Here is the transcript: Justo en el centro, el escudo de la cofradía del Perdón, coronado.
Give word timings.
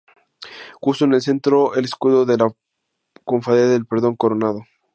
Justo 0.79 1.05
en 1.05 1.13
el 1.13 1.21
centro, 1.21 1.75
el 1.75 1.85
escudo 1.85 2.25
de 2.25 2.35
la 2.35 2.49
cofradía 3.23 3.67
del 3.67 3.85
Perdón, 3.85 4.15
coronado. 4.15 4.63